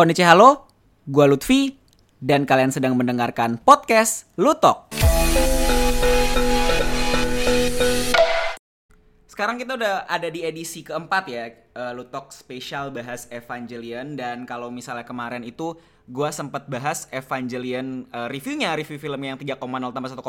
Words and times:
Konnichi 0.00 0.24
halo, 0.24 0.64
gua 1.04 1.28
Lutfi 1.28 1.76
dan 2.24 2.48
kalian 2.48 2.72
sedang 2.72 2.96
mendengarkan 2.96 3.60
podcast 3.60 4.32
Lutok. 4.40 4.88
Sekarang 9.28 9.60
kita 9.60 9.76
udah 9.76 10.08
ada 10.08 10.32
di 10.32 10.40
edisi 10.40 10.80
keempat 10.80 11.24
ya, 11.28 11.52
uh, 11.74 11.92
Lutok 11.94 12.34
spesial 12.34 12.90
bahas 12.90 13.26
Evangelion 13.30 14.18
dan 14.18 14.46
kalau 14.46 14.70
misalnya 14.70 15.06
kemarin 15.06 15.42
itu 15.46 15.76
gue 16.10 16.30
sempat 16.34 16.66
bahas 16.66 17.06
Evangelion 17.14 18.02
uh, 18.10 18.26
reviewnya, 18.26 18.74
review 18.74 18.98
film 18.98 19.22
yang 19.22 19.38
3,0 19.38 19.62
tambah 19.94 20.10
1,0 20.10 20.20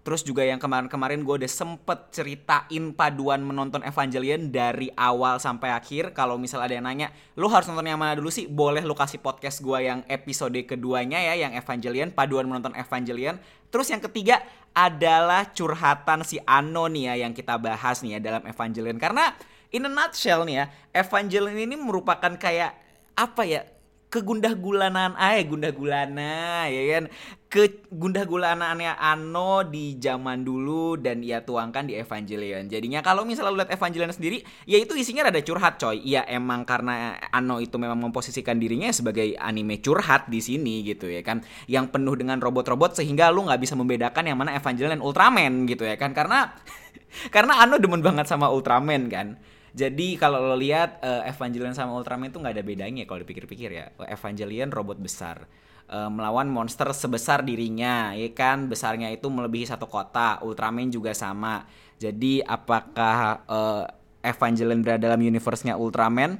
Terus 0.00 0.22
juga 0.24 0.46
yang 0.46 0.56
kemarin-kemarin 0.56 1.26
gue 1.26 1.44
udah 1.44 1.50
sempet 1.50 2.14
ceritain 2.14 2.94
paduan 2.96 3.44
menonton 3.44 3.84
Evangelion 3.84 4.48
dari 4.48 4.88
awal 4.96 5.36
sampai 5.36 5.76
akhir. 5.76 6.16
Kalau 6.16 6.40
misalnya 6.40 6.72
ada 6.72 6.76
yang 6.78 6.86
nanya, 6.88 7.08
lu 7.36 7.52
harus 7.52 7.68
nonton 7.68 7.90
yang 7.90 8.00
mana 8.00 8.16
dulu 8.16 8.32
sih? 8.32 8.48
Boleh 8.48 8.80
lu 8.80 8.96
kasih 8.96 9.20
podcast 9.20 9.60
gue 9.60 9.78
yang 9.82 10.00
episode 10.08 10.56
keduanya 10.64 11.20
ya, 11.20 11.36
yang 11.36 11.52
Evangelion, 11.52 12.16
paduan 12.16 12.48
menonton 12.48 12.72
Evangelion. 12.78 13.36
Terus 13.68 13.92
yang 13.92 14.00
ketiga 14.00 14.40
adalah 14.72 15.52
curhatan 15.52 16.24
si 16.24 16.40
Ano 16.48 16.88
nih 16.88 17.12
ya 17.12 17.14
yang 17.28 17.36
kita 17.36 17.60
bahas 17.60 18.00
nih 18.00 18.16
ya 18.16 18.20
dalam 18.24 18.42
Evangelion. 18.48 18.96
Karena 18.96 19.36
in 19.70 19.86
a 19.86 19.90
nutshell 19.90 20.46
nih 20.46 20.62
ya, 20.62 20.64
Evangelion 20.94 21.58
ini 21.58 21.76
merupakan 21.78 22.34
kayak 22.36 22.74
apa 23.14 23.42
ya 23.46 23.62
kegundah 24.10 24.58
gulanan 24.58 25.14
ay 25.14 25.46
gundah 25.46 25.70
gulana 25.70 26.66
ya 26.66 26.82
kan? 26.98 27.04
Ke 27.50 27.82
gundah 27.90 28.26
gulanaannya 28.26 28.94
Ano 28.98 29.66
di 29.66 29.98
zaman 29.98 30.42
dulu 30.46 30.98
dan 30.98 31.22
ia 31.22 31.42
tuangkan 31.42 31.86
di 31.86 31.94
Evangelion. 31.98 32.66
Jadinya 32.66 33.02
kalau 33.02 33.22
misalnya 33.22 33.54
lu 33.54 33.58
lihat 33.62 33.74
Evangelion 33.74 34.10
sendiri 34.10 34.42
ya 34.66 34.78
itu 34.82 34.98
isinya 34.98 35.30
rada 35.30 35.38
curhat 35.42 35.78
coy. 35.78 36.02
Ya 36.02 36.26
emang 36.26 36.66
karena 36.66 37.18
Ano 37.30 37.62
itu 37.62 37.78
memang 37.78 37.98
memposisikan 37.98 38.58
dirinya 38.58 38.90
sebagai 38.90 39.38
anime 39.38 39.78
curhat 39.78 40.26
di 40.26 40.42
sini 40.42 40.82
gitu 40.82 41.06
ya 41.06 41.22
kan? 41.22 41.46
Yang 41.70 41.94
penuh 41.94 42.14
dengan 42.18 42.42
robot-robot 42.42 42.98
sehingga 42.98 43.30
lu 43.30 43.46
nggak 43.46 43.62
bisa 43.62 43.78
membedakan 43.78 44.26
yang 44.26 44.38
mana 44.38 44.58
Evangelion 44.58 44.98
dan 44.98 45.02
Ultraman 45.02 45.70
gitu 45.70 45.86
ya 45.86 45.94
kan? 45.94 46.10
Karena 46.14 46.50
karena 47.34 47.62
Ano 47.62 47.78
demen 47.78 48.02
banget 48.02 48.26
sama 48.26 48.50
Ultraman 48.50 49.06
kan 49.06 49.38
jadi 49.70 50.18
kalau 50.18 50.42
lo 50.42 50.56
lihat 50.58 50.98
uh, 51.02 51.22
Evangelion 51.30 51.74
sama 51.74 51.94
Ultraman 51.94 52.34
itu 52.34 52.42
nggak 52.42 52.54
ada 52.58 52.64
bedanya 52.66 53.02
kalau 53.06 53.22
dipikir-pikir 53.22 53.70
ya. 53.70 53.86
Evangelion 54.10 54.74
robot 54.74 54.98
besar 54.98 55.46
uh, 55.90 56.10
melawan 56.10 56.50
monster 56.50 56.90
sebesar 56.90 57.42
dirinya, 57.46 58.14
ya 58.14 58.30
kan? 58.34 58.70
Besarnya 58.70 59.10
itu 59.10 59.26
melebihi 59.30 59.66
satu 59.66 59.90
kota. 59.90 60.42
Ultraman 60.42 60.90
juga 60.90 61.14
sama. 61.14 61.66
Jadi 62.00 62.40
apakah 62.42 63.44
uh, 63.46 63.84
Evangelion 64.20 64.80
berada 64.82 65.10
dalam 65.10 65.20
universe-nya 65.20 65.78
Ultraman? 65.78 66.38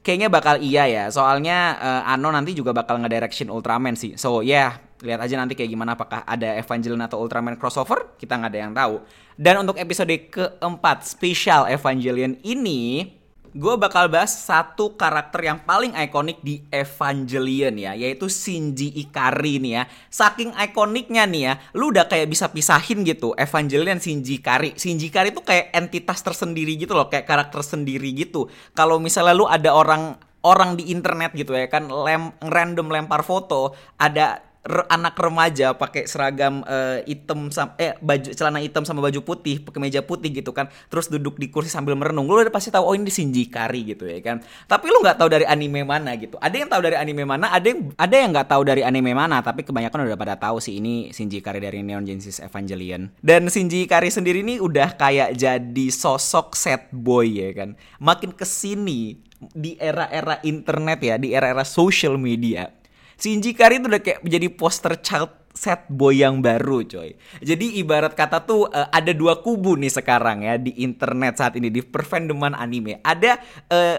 Kayaknya 0.00 0.28
bakal 0.32 0.54
iya 0.64 0.88
ya. 0.88 1.04
Soalnya 1.12 1.76
uh, 1.76 2.02
Ano 2.08 2.32
nanti 2.32 2.56
juga 2.56 2.72
bakal 2.72 3.02
ngedirection 3.02 3.52
Ultraman 3.52 3.98
sih. 3.98 4.16
So 4.16 4.40
yeah, 4.40 4.80
lihat 5.00 5.20
aja 5.20 5.34
nanti 5.40 5.56
kayak 5.56 5.70
gimana 5.72 5.96
apakah 5.96 6.24
ada 6.24 6.56
Evangelion 6.56 7.00
atau 7.00 7.20
Ultraman 7.20 7.56
crossover 7.56 8.16
kita 8.20 8.36
nggak 8.36 8.50
ada 8.52 8.60
yang 8.60 8.72
tahu 8.76 8.94
dan 9.40 9.64
untuk 9.64 9.80
episode 9.80 10.12
keempat 10.28 11.08
spesial 11.08 11.64
Evangelion 11.64 12.36
ini 12.44 13.08
gue 13.50 13.74
bakal 13.80 14.06
bahas 14.06 14.30
satu 14.30 14.94
karakter 14.94 15.42
yang 15.48 15.58
paling 15.66 15.96
ikonik 15.96 16.38
di 16.44 16.62
Evangelion 16.70 17.74
ya, 17.74 17.98
yaitu 17.98 18.30
Shinji 18.30 18.94
Ikari 18.94 19.58
nih 19.58 19.72
ya. 19.74 19.82
Saking 20.06 20.54
ikoniknya 20.54 21.26
nih 21.26 21.42
ya, 21.50 21.52
lu 21.74 21.90
udah 21.90 22.06
kayak 22.06 22.30
bisa 22.30 22.46
pisahin 22.52 23.02
gitu 23.02 23.34
Evangelion 23.34 23.98
Shinji 23.98 24.38
Ikari. 24.38 24.78
Shinji 24.78 25.10
Ikari 25.10 25.34
tuh 25.34 25.42
kayak 25.42 25.74
entitas 25.74 26.22
tersendiri 26.22 26.78
gitu 26.78 26.94
loh, 26.94 27.10
kayak 27.10 27.26
karakter 27.26 27.64
sendiri 27.64 28.14
gitu. 28.14 28.46
Kalau 28.76 29.02
misalnya 29.02 29.34
lu 29.34 29.50
ada 29.50 29.74
orang 29.74 30.14
orang 30.46 30.78
di 30.78 30.88
internet 30.88 31.36
gitu 31.36 31.52
ya 31.52 31.68
kan 31.68 31.88
lem 31.88 32.32
random 32.40 32.88
lempar 32.88 33.20
foto 33.20 33.76
ada 34.00 34.40
re, 34.64 34.82
anak 34.92 35.16
remaja 35.16 35.72
pakai 35.72 36.04
seragam 36.04 36.60
uh, 36.68 37.00
hitam 37.08 37.48
eh 37.80 37.96
baju 38.00 38.28
celana 38.36 38.60
hitam 38.60 38.84
sama 38.84 39.00
baju 39.00 39.20
putih 39.24 39.64
pakai 39.64 39.80
meja 39.80 40.00
putih 40.04 40.28
gitu 40.32 40.52
kan 40.52 40.68
terus 40.92 41.08
duduk 41.08 41.40
di 41.40 41.48
kursi 41.48 41.72
sambil 41.72 41.96
merenung. 41.96 42.28
Lu 42.28 42.36
udah 42.36 42.52
pasti 42.52 42.68
tahu 42.68 42.84
oh 42.84 42.94
ini 42.96 43.08
Shinji 43.08 43.48
Kari 43.48 43.96
gitu 43.96 44.04
ya 44.04 44.20
kan. 44.20 44.44
Tapi 44.68 44.86
lu 44.92 45.00
nggak 45.00 45.16
tahu 45.16 45.28
dari 45.32 45.46
anime 45.48 45.84
mana 45.84 46.12
gitu. 46.16 46.36
Ada 46.40 46.56
yang 46.60 46.68
tahu 46.68 46.82
dari 46.84 46.96
anime 46.96 47.24
mana 47.24 47.46
ada 47.52 47.66
yang 47.66 47.80
ada 47.96 48.14
yang 48.14 48.30
nggak 48.32 48.48
tahu 48.48 48.62
dari 48.66 48.82
anime 48.84 49.12
mana 49.16 49.40
tapi 49.40 49.64
kebanyakan 49.64 50.08
udah 50.08 50.18
pada 50.20 50.34
tahu 50.36 50.60
sih 50.60 50.76
ini 50.76 51.12
Shinji 51.14 51.40
Kari 51.40 51.60
dari 51.62 51.80
Neon 51.80 52.04
Genesis 52.04 52.42
Evangelion. 52.44 53.08
Dan 53.24 53.48
Shinji 53.48 53.88
Kari 53.88 54.12
sendiri 54.12 54.44
ini 54.44 54.60
udah 54.60 54.96
kayak 54.96 55.36
jadi 55.36 55.86
sosok 55.88 56.52
set 56.52 56.92
boy 56.92 57.28
ya 57.28 57.50
kan. 57.56 57.78
Makin 58.00 58.36
ke 58.36 58.44
sini 58.44 59.30
di 59.40 59.72
era-era 59.80 60.36
internet 60.44 61.00
ya 61.00 61.16
di 61.16 61.32
era-era 61.32 61.64
social 61.64 62.20
media 62.20 62.79
Shinji 63.20 63.52
Kari 63.52 63.84
itu 63.84 63.86
udah 63.92 64.00
kayak 64.00 64.24
menjadi 64.24 64.48
poster 64.48 64.96
child 65.04 65.30
set 65.52 65.84
boy 65.92 66.16
yang 66.16 66.40
baru 66.40 66.80
coy. 66.88 67.12
Jadi 67.44 67.76
ibarat 67.84 68.16
kata 68.16 68.48
tuh 68.48 68.64
uh, 68.72 68.88
ada 68.88 69.12
dua 69.12 69.44
kubu 69.44 69.76
nih 69.76 69.92
sekarang 69.92 70.46
ya 70.46 70.56
di 70.56 70.72
internet 70.80 71.36
saat 71.36 71.60
ini 71.60 71.68
di 71.68 71.84
perfandoman 71.84 72.56
anime. 72.56 73.04
Ada 73.04 73.36
uh, 73.68 73.98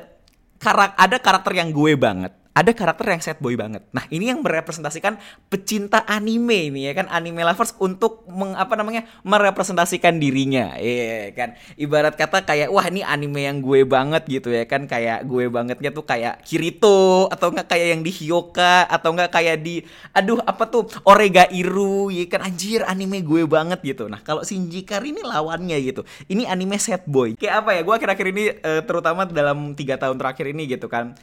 karak 0.57 0.97
ada 0.97 1.17
karakter 1.21 1.53
yang 1.53 1.69
gue 1.69 1.93
banget 1.93 2.40
ada 2.51 2.71
karakter 2.75 3.07
yang 3.07 3.23
sad 3.23 3.39
boy 3.39 3.55
banget. 3.55 3.87
Nah, 3.95 4.03
ini 4.11 4.27
yang 4.27 4.43
merepresentasikan 4.43 5.15
pecinta 5.47 6.03
anime 6.03 6.67
ini 6.67 6.91
ya 6.91 6.93
kan 6.93 7.07
anime 7.07 7.47
lovers 7.47 7.71
untuk 7.79 8.27
meng, 8.27 8.59
apa 8.59 8.75
namanya? 8.75 9.07
merepresentasikan 9.23 10.19
dirinya. 10.19 10.75
Iya 10.75 10.99
yeah, 10.99 11.23
kan. 11.31 11.49
Ibarat 11.79 12.19
kata 12.19 12.43
kayak 12.43 12.67
wah 12.67 12.83
ini 12.91 13.07
anime 13.07 13.47
yang 13.47 13.57
gue 13.63 13.87
banget 13.87 14.27
gitu 14.27 14.51
ya 14.51 14.67
kan 14.67 14.83
kayak 14.83 15.23
gue 15.23 15.47
bangetnya 15.47 15.95
tuh 15.95 16.03
kayak 16.03 16.43
Kirito 16.43 17.31
atau 17.31 17.55
enggak 17.55 17.71
kayak 17.71 17.87
yang 17.95 18.01
di 18.03 18.11
Hyoka 18.11 18.83
atau 18.83 19.15
enggak 19.15 19.31
kayak 19.31 19.57
di 19.63 19.79
aduh 20.11 20.43
apa 20.43 20.67
tuh 20.67 20.91
Orega 21.07 21.47
Iru 21.47 22.11
ya 22.11 22.27
kan 22.27 22.43
anjir 22.43 22.83
anime 22.83 23.23
gue 23.23 23.47
banget 23.47 23.79
gitu. 23.79 24.11
Nah, 24.11 24.19
kalau 24.19 24.43
Shinji 24.43 24.83
Kari 24.83 25.15
ini 25.15 25.23
lawannya 25.23 25.79
gitu. 25.79 26.03
Ini 26.27 26.51
anime 26.51 26.75
sad 26.75 27.07
boy. 27.07 27.39
Kayak 27.39 27.63
apa 27.63 27.69
ya? 27.79 27.81
Gue 27.87 27.95
akhir-akhir 27.95 28.27
ini 28.27 28.43
uh, 28.59 28.81
terutama 28.83 29.23
dalam 29.23 29.71
tiga 29.71 29.95
tahun 29.95 30.19
terakhir 30.19 30.51
ini 30.51 30.67
gitu 30.67 30.91
kan 30.91 31.15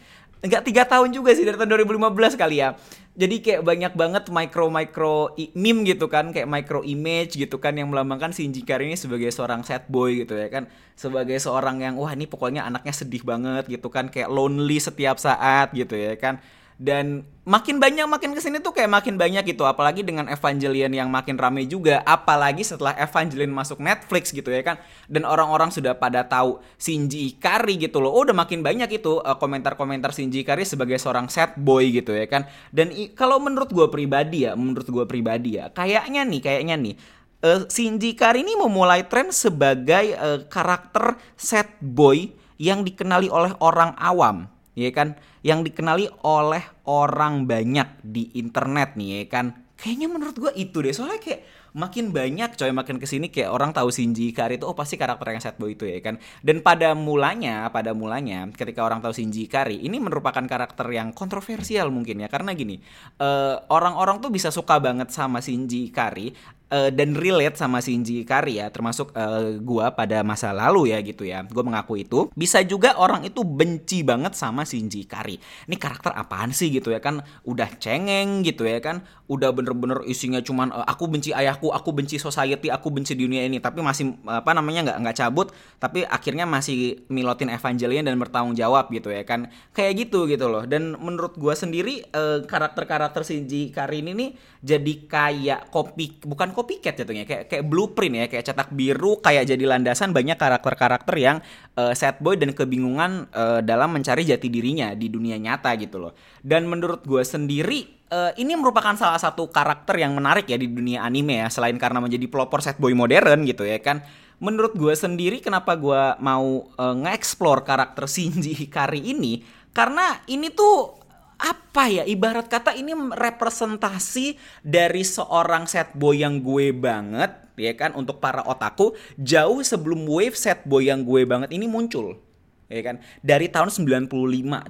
enggak 0.44 0.62
tiga 0.66 0.82
tahun 0.86 1.10
juga 1.10 1.34
sih 1.34 1.42
dari 1.42 1.58
tahun 1.58 1.86
2015 1.86 2.38
kali 2.38 2.56
ya. 2.62 2.78
Jadi 3.18 3.42
kayak 3.42 3.66
banyak 3.66 3.92
banget 3.98 4.24
micro 4.30 4.70
micro 4.70 5.34
meme 5.58 5.82
gitu 5.82 6.06
kan 6.06 6.30
kayak 6.30 6.46
micro 6.46 6.86
image 6.86 7.34
gitu 7.34 7.58
kan 7.58 7.74
yang 7.74 7.90
melambangkan 7.90 8.30
Shinji 8.30 8.62
Kari 8.62 8.86
ini 8.86 8.94
sebagai 8.94 9.26
seorang 9.34 9.66
sad 9.66 9.90
boy 9.90 10.22
gitu 10.22 10.38
ya 10.38 10.46
kan. 10.46 10.70
Sebagai 10.94 11.34
seorang 11.42 11.82
yang 11.82 11.98
wah 11.98 12.14
ini 12.14 12.30
pokoknya 12.30 12.62
anaknya 12.62 12.94
sedih 12.94 13.26
banget 13.26 13.66
gitu 13.66 13.90
kan 13.90 14.06
kayak 14.06 14.30
lonely 14.30 14.78
setiap 14.78 15.18
saat 15.18 15.74
gitu 15.74 15.98
ya 15.98 16.14
kan 16.14 16.38
dan 16.78 17.26
makin 17.42 17.82
banyak 17.82 18.06
makin 18.06 18.38
ke 18.38 18.40
sini 18.40 18.62
tuh 18.62 18.70
kayak 18.70 18.86
makin 18.86 19.18
banyak 19.18 19.42
gitu. 19.50 19.66
Apalagi 19.66 20.06
dengan 20.06 20.30
Evangelion 20.30 20.94
yang 20.94 21.10
makin 21.10 21.34
rame 21.34 21.66
juga. 21.66 22.06
Apalagi 22.06 22.62
setelah 22.62 22.94
Evangelion 22.94 23.50
masuk 23.50 23.82
Netflix 23.82 24.30
gitu 24.30 24.46
ya 24.54 24.62
kan. 24.62 24.78
Dan 25.10 25.26
orang-orang 25.26 25.74
sudah 25.74 25.98
pada 25.98 26.22
tahu 26.22 26.62
Shinji 26.78 27.34
Ikari 27.34 27.82
gitu 27.82 27.98
loh. 27.98 28.14
Oh, 28.14 28.22
udah 28.22 28.38
makin 28.38 28.62
banyak 28.62 29.02
itu 29.02 29.18
uh, 29.18 29.34
komentar-komentar 29.34 30.14
Shinji 30.14 30.46
Ikari 30.46 30.62
sebagai 30.62 31.02
seorang 31.02 31.26
sad 31.26 31.58
boy 31.58 31.90
gitu 31.90 32.14
ya 32.14 32.30
kan. 32.30 32.46
Dan 32.70 32.94
kalau 33.18 33.42
menurut 33.42 33.74
gue 33.74 33.90
pribadi 33.90 34.46
ya 34.46 34.54
menurut 34.54 34.86
gue 34.86 35.04
pribadi 35.08 35.58
ya 35.58 35.74
kayaknya 35.74 36.22
nih 36.22 36.40
kayaknya 36.42 36.76
nih 36.78 36.94
uh, 37.42 37.66
Shinji 37.66 38.14
Ikari 38.14 38.46
ini 38.46 38.54
memulai 38.54 39.06
tren 39.06 39.34
sebagai 39.34 40.14
uh, 40.14 40.46
karakter 40.46 41.18
sad 41.34 41.68
boy 41.82 42.30
yang 42.58 42.82
dikenali 42.82 43.30
oleh 43.30 43.54
orang 43.62 43.94
awam 43.98 44.50
ya 44.86 44.92
kan? 44.94 45.18
Yang 45.42 45.72
dikenali 45.72 46.06
oleh 46.22 46.62
orang 46.86 47.50
banyak 47.50 48.04
di 48.06 48.30
internet 48.38 48.94
nih 48.94 49.24
ya 49.24 49.24
kan? 49.26 49.46
Kayaknya 49.78 50.08
menurut 50.10 50.36
gue 50.38 50.52
itu 50.58 50.82
deh. 50.82 50.94
Soalnya 50.94 51.22
kayak 51.22 51.40
makin 51.76 52.10
banyak 52.10 52.56
coy 52.56 52.72
makin 52.72 52.96
ke 52.96 53.06
sini 53.06 53.28
kayak 53.28 53.52
orang 53.52 53.70
tahu 53.70 53.92
Shinji 53.92 54.32
Ikari 54.32 54.56
itu 54.56 54.64
oh 54.64 54.74
pasti 54.74 54.98
karakter 54.98 55.30
yang 55.30 55.42
sad 55.42 55.54
boy 55.60 55.78
itu 55.78 55.86
ya 55.86 56.02
kan? 56.02 56.18
Dan 56.40 56.64
pada 56.64 56.96
mulanya 56.96 57.70
pada 57.70 57.94
mulanya 57.94 58.48
ketika 58.50 58.82
orang 58.82 58.98
tahu 58.98 59.14
Shinji 59.14 59.46
Ikari 59.46 59.78
ini 59.86 60.02
merupakan 60.02 60.42
karakter 60.42 60.88
yang 60.90 61.14
kontroversial 61.14 61.94
mungkin 61.94 62.24
ya. 62.24 62.28
Karena 62.32 62.56
gini 62.58 62.82
uh, 63.22 63.62
orang-orang 63.70 64.18
tuh 64.18 64.34
bisa 64.34 64.50
suka 64.50 64.82
banget 64.82 65.14
sama 65.14 65.38
Shinji 65.38 65.94
Ikari 65.94 66.57
uh, 66.72 66.90
dan 66.92 67.16
relate 67.16 67.56
sama 67.56 67.80
Shinji 67.80 68.24
Ikari 68.24 68.60
ya 68.60 68.68
termasuk 68.68 69.12
uh, 69.16 69.56
gua 69.60 69.92
pada 69.92 70.20
masa 70.24 70.52
lalu 70.52 70.92
ya 70.92 70.98
gitu 71.00 71.24
ya. 71.24 71.44
Gue 71.44 71.64
mengaku 71.64 72.00
itu 72.00 72.28
bisa 72.36 72.60
juga 72.64 72.96
orang 72.96 73.24
itu 73.24 73.42
benci 73.44 74.04
banget 74.04 74.36
sama 74.36 74.64
Shinji 74.64 75.04
Ikari. 75.08 75.36
Ini 75.40 75.76
karakter 75.76 76.12
apaan 76.14 76.52
sih 76.52 76.68
gitu 76.72 76.92
ya 76.92 77.00
kan? 77.00 77.24
Udah 77.44 77.68
cengeng 77.80 78.44
gitu 78.44 78.68
ya 78.68 78.80
kan? 78.80 79.04
Udah 79.28 79.52
bener-bener 79.52 80.04
isinya 80.08 80.40
cuman 80.40 80.72
uh, 80.72 80.84
aku 80.84 81.08
benci 81.08 81.32
ayahku 81.32 81.72
aku 81.72 81.92
benci 81.92 82.20
society 82.20 82.68
aku 82.68 82.92
benci 82.92 83.16
dunia 83.16 83.44
ini. 83.44 83.60
Tapi 83.60 83.80
masih 83.80 84.16
apa 84.28 84.52
namanya 84.52 84.92
nggak 84.92 84.98
nggak 85.04 85.16
cabut. 85.16 85.48
Tapi 85.80 86.04
akhirnya 86.04 86.44
masih 86.44 87.04
milotin 87.08 87.52
Evangelion 87.52 88.04
dan 88.04 88.16
bertanggung 88.20 88.56
jawab 88.56 88.92
gitu 88.92 89.12
ya 89.12 89.24
kan? 89.24 89.48
Kayak 89.72 90.08
gitu 90.08 90.28
gitu 90.28 90.48
loh. 90.48 90.64
Dan 90.68 90.96
menurut 90.96 91.36
gua 91.36 91.56
sendiri 91.56 92.04
uh, 92.12 92.44
karakter-karakter 92.44 93.24
Shinji 93.24 93.70
Ikari 93.72 94.00
ini 94.00 94.12
nih 94.14 94.30
jadi 94.58 94.94
kayak 95.06 95.60
kopi 95.70 96.18
bukan 96.26 96.50
copycat 96.58 96.98
jatuhnya. 96.98 97.22
Kayak 97.22 97.46
kayak 97.46 97.64
blueprint 97.70 98.14
ya 98.18 98.26
kayak 98.26 98.44
cetak 98.50 98.68
biru 98.74 99.22
kayak 99.22 99.46
jadi 99.46 99.62
landasan 99.62 100.10
banyak 100.10 100.34
karakter-karakter 100.34 101.14
yang 101.14 101.38
uh, 101.78 101.94
sad 101.94 102.18
boy 102.18 102.34
dan 102.34 102.50
kebingungan 102.50 103.30
uh, 103.30 103.62
dalam 103.62 103.94
mencari 103.94 104.26
jati 104.26 104.50
dirinya 104.50 104.90
di 104.98 105.06
dunia 105.06 105.38
nyata 105.38 105.70
gitu 105.78 106.02
loh. 106.02 106.12
Dan 106.42 106.66
menurut 106.66 107.06
gue 107.06 107.22
sendiri 107.22 108.02
uh, 108.10 108.34
ini 108.34 108.58
merupakan 108.58 108.98
salah 108.98 109.22
satu 109.22 109.48
karakter 109.54 110.02
yang 110.02 110.18
menarik 110.18 110.50
ya 110.50 110.58
di 110.58 110.66
dunia 110.66 111.06
anime 111.06 111.46
ya 111.46 111.48
selain 111.52 111.78
karena 111.78 112.02
menjadi 112.02 112.26
pelopor 112.26 112.58
sad 112.58 112.82
boy 112.82 112.92
modern 112.92 113.46
gitu 113.46 113.62
ya 113.62 113.78
kan. 113.78 114.02
Menurut 114.38 114.74
gue 114.74 114.94
sendiri 114.94 115.42
kenapa 115.42 115.74
gue 115.74 116.02
mau 116.22 116.66
uh, 116.74 116.94
nge-explore 117.06 117.62
karakter 117.62 118.10
Shinji 118.12 118.54
Hikari 118.54 119.02
ini? 119.14 119.42
Karena 119.70 120.18
ini 120.26 120.50
tuh 120.50 120.98
apa 121.38 121.86
ya? 121.86 122.02
Ibarat 122.02 122.50
kata 122.50 122.74
ini 122.74 122.92
representasi 122.94 124.34
dari 124.66 125.06
seorang 125.06 125.70
set 125.70 125.94
boy 125.94 126.18
yang 126.18 126.42
gue 126.42 126.74
banget 126.74 127.30
ya 127.54 127.72
kan? 127.78 127.94
Untuk 127.94 128.18
para 128.18 128.42
otaku 128.42 128.98
jauh 129.14 129.62
sebelum 129.62 130.04
wave 130.04 130.34
set 130.34 130.66
boy 130.66 130.90
yang 130.90 131.06
gue 131.06 131.22
banget 131.22 131.54
ini 131.54 131.70
muncul 131.70 132.18
ya 132.66 132.82
kan? 132.82 132.98
Dari 133.22 133.46
tahun 133.48 133.70
95 133.70 134.10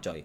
coy. 0.04 0.20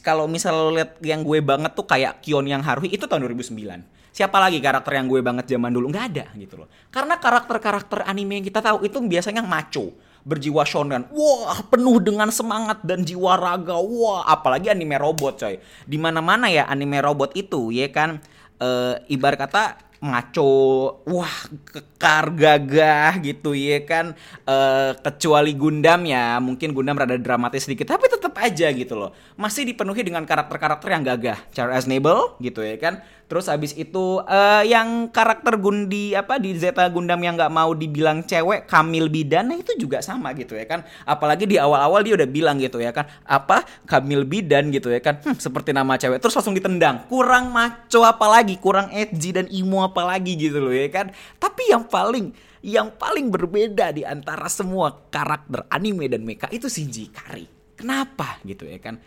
Kalau 0.00 0.30
misal 0.30 0.54
lo 0.56 0.70
lihat 0.78 0.96
yang 1.04 1.26
gue 1.26 1.42
banget 1.42 1.74
tuh 1.74 1.84
kayak 1.84 2.22
Kion 2.22 2.46
yang 2.46 2.62
Haruhi 2.62 2.94
itu 2.94 3.04
tahun 3.04 3.26
2009 3.26 4.02
siapa 4.12 4.36
lagi 4.36 4.60
karakter 4.60 4.92
yang 5.00 5.08
gue 5.08 5.24
banget 5.24 5.48
zaman 5.56 5.72
dulu? 5.72 5.88
Nggak 5.88 6.04
ada 6.12 6.24
gitu 6.36 6.60
loh. 6.60 6.68
Karena 6.92 7.16
karakter-karakter 7.16 8.04
anime 8.04 8.38
yang 8.38 8.46
kita 8.46 8.60
tahu 8.60 8.84
itu 8.84 9.00
biasanya 9.00 9.40
maco 9.40 9.96
berjiwa 10.22 10.62
shonen. 10.62 11.06
Wah, 11.10 11.58
penuh 11.66 11.98
dengan 11.98 12.30
semangat 12.30 12.82
dan 12.86 13.02
jiwa 13.02 13.34
raga. 13.34 13.78
Wah, 13.78 14.26
apalagi 14.26 14.70
anime 14.70 14.98
robot, 14.98 15.38
coy. 15.38 15.58
Di 15.86 15.98
mana-mana 15.98 16.46
ya 16.50 16.66
anime 16.70 17.02
robot 17.02 17.34
itu, 17.34 17.74
ya 17.74 17.90
kan 17.90 18.22
e, 18.58 18.68
ibarat 19.10 19.38
kata 19.38 19.64
maco, 20.02 20.98
wah 21.06 21.30
kekar 21.62 22.34
gagah 22.34 23.22
gitu 23.22 23.54
ya 23.54 23.82
kan. 23.82 24.14
E, 24.46 24.56
kecuali 25.02 25.54
Gundam 25.58 26.06
ya, 26.06 26.38
mungkin 26.38 26.74
Gundam 26.74 26.98
rada 26.98 27.18
dramatis 27.18 27.66
sedikit, 27.66 27.90
tapi 27.90 28.06
tetap 28.06 28.34
aja 28.38 28.70
gitu 28.70 28.94
loh. 28.94 29.10
Masih 29.34 29.66
dipenuhi 29.66 30.06
dengan 30.06 30.22
karakter-karakter 30.22 30.88
yang 30.90 31.02
gagah. 31.02 31.38
Charles 31.50 31.90
Nable 31.90 32.38
gitu 32.38 32.62
ya 32.62 32.78
kan. 32.78 33.02
Terus 33.32 33.48
abis 33.48 33.72
itu 33.72 34.20
uh, 34.20 34.60
yang 34.60 35.08
karakter 35.08 35.56
Gundi 35.56 36.12
apa 36.12 36.36
di 36.36 36.52
Zeta 36.52 36.84
Gundam 36.92 37.16
yang 37.24 37.32
nggak 37.32 37.48
mau 37.48 37.72
dibilang 37.72 38.20
cewek 38.28 38.68
Kamil 38.68 39.08
Bidan 39.08 39.48
nah 39.48 39.56
itu 39.56 39.72
juga 39.80 40.04
sama 40.04 40.36
gitu 40.36 40.52
ya 40.52 40.68
kan. 40.68 40.84
Apalagi 41.08 41.48
di 41.48 41.56
awal-awal 41.56 42.04
dia 42.04 42.12
udah 42.12 42.28
bilang 42.28 42.60
gitu 42.60 42.76
ya 42.76 42.92
kan. 42.92 43.08
Apa 43.24 43.64
Kamil 43.88 44.28
Bidan 44.28 44.68
gitu 44.68 44.92
ya 44.92 45.00
kan. 45.00 45.16
Hmm, 45.24 45.32
seperti 45.32 45.72
nama 45.72 45.96
cewek 45.96 46.20
terus 46.20 46.36
langsung 46.36 46.52
ditendang. 46.52 47.08
Kurang 47.08 47.48
maco 47.48 48.04
apalagi, 48.04 48.60
kurang 48.60 48.92
edgy 48.92 49.32
dan 49.32 49.48
emo 49.48 49.80
apalagi 49.80 50.36
gitu 50.36 50.60
loh 50.60 50.76
ya 50.76 50.92
kan. 50.92 51.08
Tapi 51.40 51.72
yang 51.72 51.88
paling 51.88 52.36
yang 52.60 52.92
paling 53.00 53.32
berbeda 53.32 53.96
di 53.96 54.04
antara 54.04 54.44
semua 54.52 55.08
karakter 55.08 55.64
anime 55.72 56.04
dan 56.12 56.20
mecha 56.20 56.52
itu 56.52 56.68
Shinji 56.68 57.08
Kari. 57.08 57.48
Kenapa 57.80 58.44
gitu 58.44 58.68
ya 58.68 58.76
kan? 58.76 59.00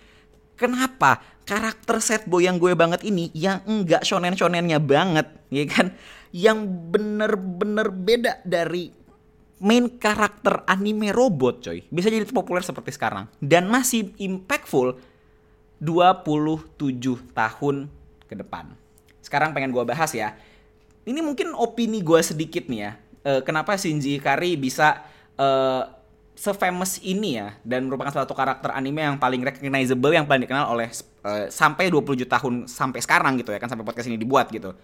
Kenapa 0.56 1.19
karakter 1.44 2.00
set 2.00 2.24
boy 2.25 2.48
yang 2.48 2.57
gue 2.57 2.74
banget 2.74 3.04
ini 3.04 3.30
yang 3.36 3.62
enggak 3.68 4.07
shonen-shonennya 4.07 4.80
banget, 4.80 5.28
ya 5.52 5.63
kan? 5.68 5.92
Yang 6.31 6.60
bener-bener 6.92 7.88
beda 7.92 8.34
dari 8.44 8.92
main 9.60 9.88
karakter 9.88 10.68
anime 10.68 11.16
robot 11.16 11.63
coy. 11.63 11.80
Bisa 11.88 12.12
jadi 12.12 12.28
populer 12.28 12.63
seperti 12.63 12.92
sekarang. 12.96 13.31
Dan 13.40 13.72
masih 13.72 14.12
impactful 14.19 15.00
27 15.80 16.75
tahun 17.31 17.75
ke 18.28 18.36
depan. 18.36 18.75
Sekarang 19.24 19.51
pengen 19.56 19.72
gue 19.72 19.84
bahas 19.84 20.12
ya. 20.12 20.36
Ini 21.06 21.22
mungkin 21.22 21.54
opini 21.54 22.01
gue 22.01 22.19
sedikit 22.24 22.68
nih 22.68 22.80
ya. 22.80 22.92
Uh, 23.25 23.42
kenapa 23.42 23.74
Shinji 23.78 24.22
Ikari 24.22 24.58
bisa 24.58 25.01
uh, 25.38 25.95
sefamous 26.36 27.00
ini 27.00 27.40
ya 27.40 27.56
dan 27.64 27.88
merupakan 27.88 28.12
salah 28.12 28.28
satu 28.28 28.36
karakter 28.36 28.70
anime 28.76 29.02
yang 29.02 29.18
paling 29.18 29.40
recognizable 29.40 30.12
yang 30.12 30.28
paling 30.28 30.44
dikenal 30.44 30.68
oleh 30.68 30.92
uh, 31.24 31.48
sampai 31.48 31.88
27 31.88 32.28
tahun 32.28 32.54
sampai 32.68 33.00
sekarang 33.00 33.40
gitu 33.40 33.56
ya 33.56 33.60
kan 33.60 33.72
sampai 33.72 33.88
podcast 33.88 34.12
ini 34.12 34.20
dibuat 34.20 34.52
gitu. 34.52 34.76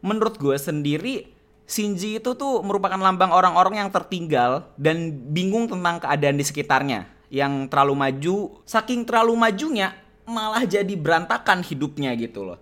Menurut 0.00 0.38
gue 0.38 0.56
sendiri 0.56 1.36
Shinji 1.66 2.22
itu 2.22 2.30
tuh 2.38 2.62
merupakan 2.62 2.94
lambang 2.94 3.34
orang-orang 3.34 3.82
yang 3.82 3.90
tertinggal 3.90 4.70
dan 4.78 5.10
bingung 5.34 5.66
tentang 5.66 5.98
keadaan 5.98 6.38
di 6.38 6.46
sekitarnya 6.46 7.10
yang 7.26 7.66
terlalu 7.66 8.06
maju 8.06 8.36
saking 8.62 9.02
terlalu 9.02 9.34
majunya 9.34 9.90
malah 10.22 10.62
jadi 10.62 10.94
berantakan 10.94 11.66
hidupnya 11.66 12.14
gitu 12.14 12.46
loh. 12.46 12.58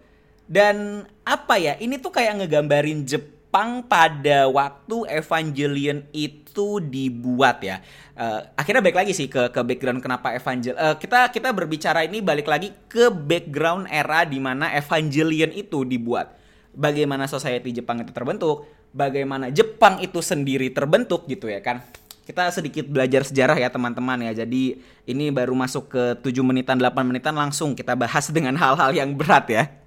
Dan 0.48 1.04
apa 1.24 1.60
ya 1.60 1.76
ini 1.80 2.00
tuh 2.00 2.16
kayak 2.16 2.44
ngegambarin 2.44 3.04
Jepang 3.54 3.86
pada 3.86 4.50
waktu 4.50 5.14
Evangelion 5.14 6.02
itu 6.10 6.82
dibuat 6.82 7.62
ya. 7.62 7.78
Uh, 8.18 8.42
akhirnya 8.58 8.82
balik 8.82 8.98
lagi 8.98 9.14
sih 9.14 9.30
ke 9.30 9.46
ke 9.54 9.62
background 9.62 10.02
kenapa 10.02 10.34
Evangel 10.34 10.74
uh, 10.74 10.98
kita 10.98 11.30
kita 11.30 11.54
berbicara 11.54 12.02
ini 12.02 12.18
balik 12.18 12.50
lagi 12.50 12.74
ke 12.90 13.14
background 13.14 13.86
era 13.94 14.26
di 14.26 14.42
mana 14.42 14.74
Evangelion 14.74 15.54
itu 15.54 15.86
dibuat. 15.86 16.34
Bagaimana 16.74 17.30
society 17.30 17.70
Jepang 17.70 18.02
itu 18.02 18.10
terbentuk 18.10 18.66
bagaimana 18.90 19.54
Jepang 19.54 20.02
itu 20.02 20.18
sendiri 20.18 20.74
terbentuk 20.74 21.30
gitu 21.30 21.46
ya 21.46 21.62
kan. 21.62 21.78
Kita 22.26 22.50
sedikit 22.50 22.90
belajar 22.90 23.22
sejarah 23.22 23.54
ya 23.54 23.70
teman-teman 23.70 24.18
ya. 24.34 24.42
Jadi 24.42 24.82
ini 25.06 25.30
baru 25.30 25.54
masuk 25.54 25.94
ke 25.94 26.02
7 26.26 26.42
menitan 26.42 26.74
8 26.74 26.90
menitan 27.06 27.38
langsung 27.38 27.78
kita 27.78 27.94
bahas 27.94 28.26
dengan 28.34 28.58
hal-hal 28.58 28.90
yang 28.90 29.14
berat 29.14 29.46
ya 29.46 29.83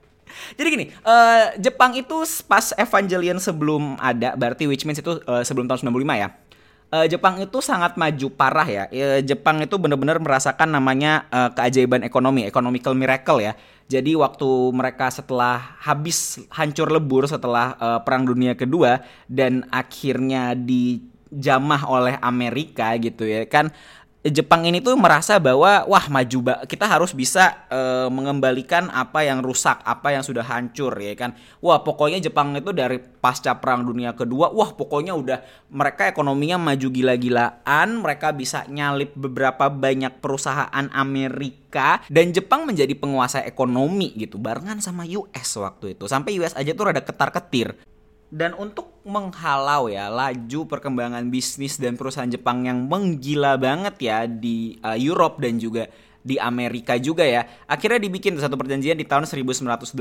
jadi 0.60 0.68
gini, 0.68 0.86
uh, 1.06 1.56
Jepang 1.60 1.96
itu 1.96 2.18
pas 2.48 2.74
Evangelion 2.76 3.38
sebelum 3.38 3.96
ada, 4.00 4.34
berarti 4.36 4.66
which 4.66 4.84
means 4.84 5.00
itu 5.00 5.20
uh, 5.26 5.44
sebelum 5.44 5.68
tahun 5.70 5.92
95 5.92 6.24
ya 6.24 6.30
uh, 6.92 7.08
Jepang 7.08 7.40
itu 7.42 7.60
sangat 7.60 7.96
maju 8.00 8.28
parah 8.34 8.68
ya. 8.68 8.84
Uh, 8.92 9.20
Jepang 9.24 9.60
itu 9.64 9.76
benar-benar 9.76 10.20
merasakan 10.22 10.72
namanya 10.72 11.28
uh, 11.32 11.50
keajaiban 11.52 12.04
ekonomi, 12.04 12.48
economical 12.48 12.94
miracle 12.96 13.40
ya. 13.44 13.54
Jadi 13.88 14.20
waktu 14.20 14.48
mereka 14.76 15.08
setelah 15.08 15.80
habis 15.80 16.44
hancur 16.52 16.92
lebur 16.92 17.24
setelah 17.24 17.76
uh, 17.80 18.00
Perang 18.04 18.28
Dunia 18.28 18.52
Kedua 18.52 19.00
dan 19.32 19.64
akhirnya 19.72 20.52
dijamah 20.60 21.88
oleh 21.88 22.16
Amerika 22.20 22.92
gitu 23.00 23.24
ya 23.24 23.48
kan 23.48 23.72
Jepang 24.28 24.68
ini 24.68 24.84
tuh 24.84 25.00
merasa 25.00 25.40
bahwa 25.40 25.88
wah 25.88 26.06
maju 26.12 26.40
ba 26.44 26.54
kita 26.68 26.84
harus 26.84 27.16
bisa 27.16 27.68
e, 27.72 28.12
mengembalikan 28.12 28.92
apa 28.92 29.24
yang 29.24 29.40
rusak, 29.40 29.80
apa 29.88 30.12
yang 30.12 30.24
sudah 30.26 30.44
hancur 30.44 30.92
ya 31.00 31.14
kan. 31.16 31.38
Wah, 31.64 31.80
pokoknya 31.86 32.20
Jepang 32.20 32.52
itu 32.58 32.76
dari 32.76 33.00
pasca 33.00 33.56
Perang 33.58 33.88
Dunia 33.88 34.18
Kedua, 34.18 34.52
wah 34.52 34.74
pokoknya 34.74 35.14
udah 35.16 35.40
mereka 35.72 36.10
ekonominya 36.12 36.60
maju 36.60 36.88
gila-gilaan, 36.92 38.02
mereka 38.04 38.34
bisa 38.34 38.68
nyalip 38.68 39.16
beberapa 39.16 39.70
banyak 39.72 40.20
perusahaan 40.20 40.88
Amerika 40.92 42.02
dan 42.12 42.34
Jepang 42.36 42.66
menjadi 42.66 42.94
penguasa 42.98 43.46
ekonomi 43.46 44.12
gitu 44.18 44.42
barengan 44.42 44.82
sama 44.84 45.06
US 45.08 45.50
waktu 45.62 45.96
itu. 45.96 46.10
Sampai 46.10 46.36
US 46.42 46.58
aja 46.58 46.74
tuh 46.74 46.92
rada 46.92 47.06
ketar-ketir. 47.06 47.78
Dan 48.28 48.52
untuk 48.60 48.97
menghalau 49.08 49.88
ya 49.88 50.12
laju 50.12 50.68
perkembangan 50.68 51.32
bisnis 51.32 51.80
dan 51.80 51.96
perusahaan 51.96 52.28
Jepang 52.28 52.68
yang 52.68 52.92
menggila 52.92 53.56
banget 53.56 53.96
ya 54.04 54.28
di 54.28 54.76
uh, 54.84 55.00
Europe 55.00 55.40
dan 55.40 55.56
juga 55.58 55.88
di 56.28 56.36
Amerika 56.36 57.00
juga 57.00 57.24
ya. 57.24 57.48
Akhirnya 57.72 58.04
dibikin 58.04 58.36
satu 58.36 58.60
perjanjian 58.60 59.00
di 59.00 59.08
tahun 59.08 59.24
1985 59.24 59.96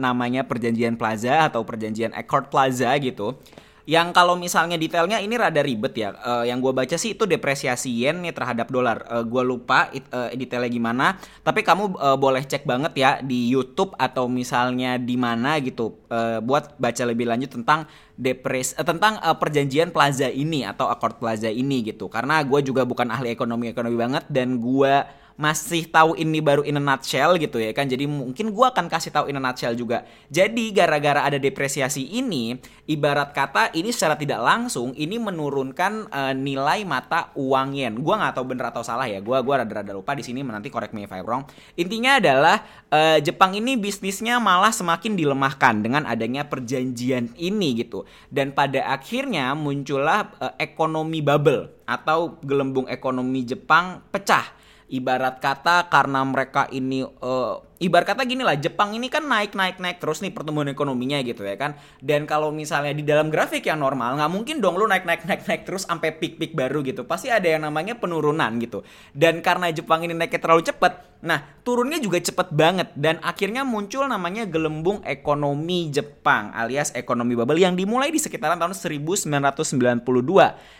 namanya 0.00 0.48
Perjanjian 0.48 0.96
Plaza 0.96 1.52
atau 1.52 1.60
Perjanjian 1.60 2.16
Accord 2.16 2.48
Plaza 2.48 2.96
gitu 2.96 3.36
yang 3.86 4.10
kalau 4.10 4.34
misalnya 4.34 4.74
detailnya 4.74 5.22
ini 5.22 5.38
rada 5.38 5.62
ribet 5.62 5.94
ya. 5.94 6.10
Uh, 6.18 6.42
yang 6.42 6.58
gue 6.58 6.74
baca 6.74 6.98
sih 6.98 7.14
itu 7.14 7.22
depresiasi 7.22 8.02
yen 8.02 8.18
nih 8.18 8.34
terhadap 8.34 8.66
dolar. 8.66 9.06
Uh, 9.06 9.22
eh, 9.22 9.24
gue 9.30 9.42
lupa 9.46 9.86
it, 9.94 10.02
uh, 10.10 10.26
detailnya 10.34 10.66
gimana. 10.66 11.06
Tapi 11.46 11.62
kamu 11.62 11.94
uh, 11.94 12.18
boleh 12.18 12.42
cek 12.42 12.66
banget 12.66 12.92
ya 12.98 13.10
di 13.22 13.46
YouTube 13.46 13.94
atau 13.94 14.26
misalnya 14.26 14.98
di 14.98 15.14
mana 15.14 15.62
gitu 15.62 16.02
uh, 16.10 16.42
buat 16.42 16.74
baca 16.82 17.02
lebih 17.06 17.30
lanjut 17.30 17.62
tentang 17.62 17.86
depres 18.18 18.74
uh, 18.74 18.82
tentang 18.82 19.22
uh, 19.22 19.38
perjanjian 19.38 19.94
plaza 19.94 20.26
ini 20.26 20.66
atau 20.66 20.90
accord 20.90 21.22
plaza 21.22 21.46
ini 21.46 21.86
gitu. 21.86 22.10
Karena 22.10 22.42
gue 22.42 22.66
juga 22.66 22.82
bukan 22.82 23.06
ahli 23.06 23.30
ekonomi 23.30 23.70
ekonomi 23.70 23.94
banget 23.94 24.26
dan 24.26 24.58
gue 24.58 24.94
masih 25.36 25.84
tahu 25.92 26.16
ini 26.16 26.40
baru 26.40 26.64
in 26.64 26.80
a 26.80 26.82
nutshell 26.82 27.36
gitu 27.36 27.60
ya 27.60 27.76
kan. 27.76 27.84
Jadi 27.84 28.08
mungkin 28.08 28.50
gue 28.50 28.66
akan 28.66 28.88
kasih 28.88 29.12
tahu 29.12 29.28
in 29.28 29.36
a 29.36 29.42
nutshell 29.42 29.76
juga. 29.76 30.08
Jadi 30.32 30.72
gara-gara 30.72 31.22
ada 31.28 31.36
depresiasi 31.36 32.08
ini 32.16 32.56
ibarat 32.88 33.36
kata 33.36 33.76
ini 33.76 33.92
secara 33.92 34.16
tidak 34.16 34.40
langsung 34.40 34.96
ini 34.96 35.20
menurunkan 35.20 36.08
uh, 36.08 36.32
nilai 36.32 36.88
mata 36.88 37.30
uang 37.36 37.76
yen. 37.76 38.00
Gue 38.00 38.16
nggak 38.16 38.32
tahu 38.32 38.48
bener 38.48 38.72
atau 38.72 38.80
salah 38.80 39.04
ya. 39.04 39.20
Gue 39.20 39.36
gua 39.44 39.62
rada-rada 39.62 39.92
lupa 39.92 40.16
di 40.16 40.24
sini 40.24 40.40
nanti 40.40 40.72
correct 40.72 40.96
me 40.96 41.04
if 41.04 41.12
I'm 41.12 41.22
wrong. 41.22 41.44
Intinya 41.76 42.16
adalah 42.16 42.64
uh, 42.88 43.20
Jepang 43.20 43.52
ini 43.52 43.76
bisnisnya 43.76 44.40
malah 44.40 44.72
semakin 44.72 45.14
dilemahkan 45.20 45.84
dengan 45.84 46.08
adanya 46.08 46.48
perjanjian 46.48 47.36
ini 47.36 47.76
gitu. 47.76 48.08
Dan 48.32 48.56
pada 48.56 48.88
akhirnya 48.88 49.52
muncullah 49.52 50.32
uh, 50.40 50.56
ekonomi 50.56 51.20
bubble 51.20 51.84
atau 51.84 52.40
gelembung 52.42 52.88
ekonomi 52.88 53.44
Jepang 53.44 54.02
pecah 54.10 54.65
ibarat 54.88 55.42
kata 55.42 55.90
karena 55.90 56.22
mereka 56.22 56.70
ini 56.70 57.02
uh, 57.02 57.62
ibarat 57.78 58.08
kata 58.08 58.24
gini 58.24 58.40
lah 58.40 58.56
Jepang 58.56 58.96
ini 58.96 59.12
kan 59.12 59.24
naik 59.24 59.52
naik 59.52 59.76
naik 59.76 59.98
terus 60.00 60.24
nih 60.24 60.32
pertumbuhan 60.32 60.72
ekonominya 60.72 61.20
gitu 61.24 61.44
ya 61.44 61.56
kan. 61.58 61.76
Dan 62.00 62.24
kalau 62.24 62.50
misalnya 62.50 62.96
di 62.96 63.04
dalam 63.04 63.28
grafik 63.28 63.64
yang 63.68 63.80
normal 63.80 64.16
nggak 64.16 64.32
mungkin 64.32 64.56
dong 64.64 64.80
lu 64.80 64.88
naik 64.88 65.04
naik 65.04 65.28
naik 65.28 65.42
naik 65.44 65.62
terus 65.68 65.84
sampai 65.84 66.16
peak 66.16 66.40
peak 66.40 66.52
baru 66.56 66.80
gitu. 66.86 67.04
Pasti 67.04 67.28
ada 67.28 67.46
yang 67.46 67.64
namanya 67.64 67.96
penurunan 67.98 68.50
gitu. 68.62 68.86
Dan 69.12 69.44
karena 69.44 69.68
Jepang 69.72 70.04
ini 70.04 70.16
naiknya 70.16 70.40
terlalu 70.40 70.64
cepat 70.64 71.16
Nah, 71.26 71.42
turunnya 71.66 71.98
juga 71.98 72.22
cepet 72.22 72.54
banget. 72.54 72.92
Dan 72.94 73.16
akhirnya 73.24 73.64
muncul 73.66 74.04
namanya 74.04 74.44
gelembung 74.44 75.02
ekonomi 75.02 75.90
Jepang 75.90 76.54
alias 76.54 76.94
ekonomi 76.94 77.32
bubble 77.32 77.58
yang 77.58 77.74
dimulai 77.74 78.12
di 78.14 78.20
sekitaran 78.22 78.60
tahun 78.60 78.76
1992 78.76 80.04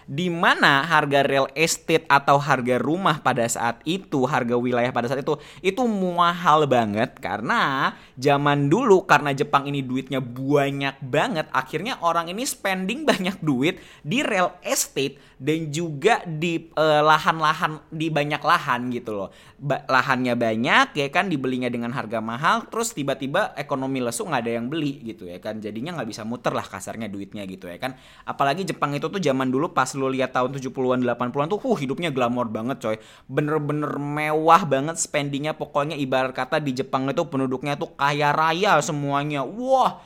di 0.06 0.30
mana 0.30 0.86
harga 0.86 1.26
real 1.26 1.50
estate 1.58 2.06
atau 2.06 2.38
harga 2.38 2.78
rumah 2.78 3.18
pada 3.18 3.42
saat 3.50 3.82
itu, 3.88 4.22
harga 4.28 4.54
wilayah 4.54 4.94
pada 4.94 5.10
saat 5.10 5.26
itu 5.26 5.34
itu 5.66 5.82
mahal 5.90 6.62
banget 6.68 6.85
karena 7.18 7.90
zaman 8.14 8.70
dulu 8.70 9.08
karena 9.08 9.34
Jepang 9.34 9.66
ini 9.66 9.82
duitnya 9.82 10.22
banyak 10.22 11.02
banget, 11.02 11.46
akhirnya 11.50 11.98
orang 12.04 12.30
ini 12.30 12.46
spending 12.46 13.02
banyak 13.10 13.40
duit 13.40 13.82
di 14.04 14.22
real 14.22 14.54
estate 14.62 15.18
dan 15.36 15.68
juga 15.68 16.24
di 16.24 16.72
eh, 16.72 17.02
lahan-lahan 17.04 17.72
uh, 17.76 17.92
di 17.92 18.08
banyak 18.08 18.40
lahan 18.40 18.88
gitu 18.88 19.12
loh. 19.12 19.28
Ba 19.56 19.84
lahannya 19.88 20.36
banyak 20.36 20.96
ya 20.96 21.08
kan 21.08 21.28
dibelinya 21.28 21.68
dengan 21.68 21.92
harga 21.92 22.20
mahal 22.20 22.68
terus 22.68 22.92
tiba-tiba 22.92 23.56
ekonomi 23.56 24.00
lesu 24.04 24.24
nggak 24.24 24.42
ada 24.44 24.52
yang 24.56 24.66
beli 24.72 25.00
gitu 25.04 25.28
ya 25.28 25.36
kan. 25.40 25.60
Jadinya 25.60 26.00
nggak 26.00 26.08
bisa 26.08 26.22
muter 26.24 26.52
lah 26.56 26.64
kasarnya 26.64 27.12
duitnya 27.12 27.44
gitu 27.44 27.68
ya 27.68 27.76
kan. 27.76 27.96
Apalagi 28.24 28.64
Jepang 28.64 28.96
itu 28.96 29.08
tuh 29.08 29.20
zaman 29.20 29.48
dulu 29.48 29.72
pas 29.72 29.88
lu 29.92 30.08
lihat 30.08 30.32
tahun 30.32 30.56
70-an 30.56 31.00
80-an 31.04 31.48
tuh 31.52 31.60
huh 31.60 31.76
hidupnya 31.76 32.08
glamor 32.12 32.48
banget 32.48 32.80
coy. 32.80 32.96
Bener-bener 33.28 33.96
mewah 33.96 34.64
banget 34.64 34.96
spendingnya 34.96 35.52
pokoknya 35.52 35.96
ibarat 36.00 36.32
kata 36.32 36.60
di 36.60 36.75
Jepang 36.76 37.08
itu 37.08 37.24
penduduknya 37.24 37.80
tuh 37.80 37.96
kaya 37.96 38.36
raya 38.36 38.76
semuanya. 38.84 39.40
Wah, 39.42 40.04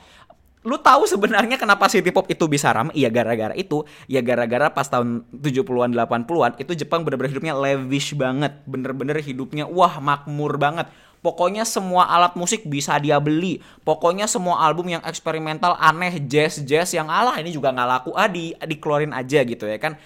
lu 0.63 0.79
tahu 0.79 1.03
sebenarnya 1.09 1.59
kenapa 1.59 1.91
city 1.91 2.13
pop 2.15 2.29
itu 2.31 2.47
bisa 2.47 2.71
ramai? 2.71 2.95
Iya 2.95 3.11
gara-gara 3.11 3.51
itu. 3.57 3.83
Ya 4.07 4.23
gara-gara 4.23 4.71
pas 4.71 4.87
tahun 4.87 5.27
70-an 5.35 5.91
80-an 5.91 6.51
itu 6.63 6.71
Jepang 6.79 7.03
bener-bener 7.03 7.35
hidupnya 7.35 7.53
lavish 7.57 8.15
banget. 8.15 8.55
Bener-bener 8.63 9.19
hidupnya 9.19 9.67
wah 9.67 9.99
makmur 9.99 10.55
banget. 10.55 10.87
Pokoknya 11.21 11.69
semua 11.69 12.09
alat 12.09 12.33
musik 12.33 12.65
bisa 12.65 12.97
dia 12.97 13.21
beli. 13.21 13.61
Pokoknya 13.85 14.25
semua 14.25 14.57
album 14.65 14.89
yang 14.89 15.05
eksperimental 15.05 15.77
aneh 15.77 16.17
jazz-jazz 16.17 16.97
yang 16.97 17.13
alah 17.13 17.37
ini 17.37 17.53
juga 17.53 17.69
nggak 17.69 17.89
laku. 17.89 18.11
Ah 18.17 18.25
di 18.25 18.57
dikeluarin 18.57 19.13
aja 19.13 19.45
gitu 19.45 19.69
ya 19.69 19.77
kan. 19.77 20.01